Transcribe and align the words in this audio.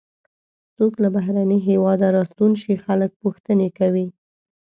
څوک 0.75 0.93
له 1.03 1.09
بهرني 1.15 1.59
هېواده 1.69 2.05
راستون 2.17 2.51
شي 2.61 2.73
خلک 2.85 3.11
پوښتنې 3.23 3.69
کوي. 3.79 4.07